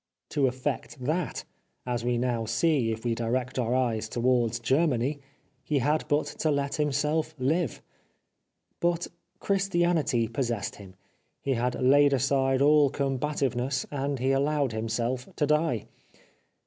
[0.29, 1.43] To effect that,
[1.85, 5.19] as we now see if we direct our eyes towards Germany,
[5.63, 7.83] he had but to let himself live.
[8.79, 9.05] But
[9.37, 10.95] Christianity possessed him;
[11.39, 15.85] he had laid aside all combativeness, and he allowed himself to die.